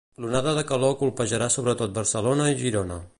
L'onada 0.23 0.53
de 0.59 0.63
calor 0.71 0.95
colpejarà 1.01 1.51
sobretot 1.57 1.95
Barcelona 2.01 2.53
i 2.57 2.61
Girona. 2.67 3.03